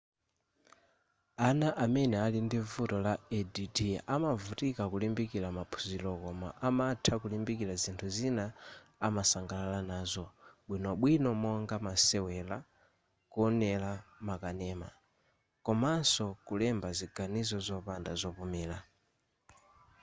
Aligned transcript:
ana 1.47 1.67
amene 1.83 2.15
ali 2.25 2.39
ndi 2.45 2.57
vuto 2.71 2.97
la 3.05 3.13
add 3.39 3.77
amavutika 4.15 4.83
kulimbikila 4.91 5.47
maphunziro 5.57 6.09
koma 6.23 6.47
amatha 6.67 7.13
kulimbikila 7.21 7.73
zinthu 7.83 8.07
zimene 8.15 8.45
amasangalala 9.07 9.79
nazo 9.91 10.25
bwinobwino 10.67 11.29
monga 11.43 11.75
masewela 11.85 12.57
kuonela 13.31 13.91
ma 14.27 14.35
kanema 14.43 14.89
komanso 15.65 16.25
kulemba 16.47 16.89
ziganizo 16.97 17.57
zopanda 17.67 18.11
zopumira 18.21 18.77